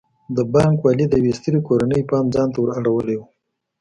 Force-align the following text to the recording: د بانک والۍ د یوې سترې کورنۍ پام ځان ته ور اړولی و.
د 0.35 0.37
بانک 0.53 0.77
والۍ 0.81 1.05
د 1.09 1.13
یوې 1.21 1.33
سترې 1.39 1.59
کورنۍ 1.67 2.01
پام 2.09 2.25
ځان 2.35 2.47
ته 2.53 2.57
ور 2.61 2.69
اړولی 2.77 3.15
و. 3.17 3.21